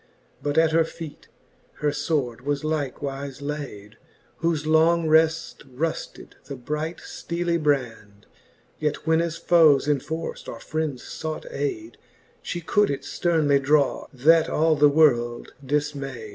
[0.41, 1.27] But at her feet
[1.73, 3.97] her fword was likewife layd,.
[4.41, 8.25] Whofe long reft rufted the bright fteely brand;
[8.79, 11.97] Yet when as foes enforft, or friends fought ayde,
[12.41, 16.29] She could it fternely draw, that all the world difmayde.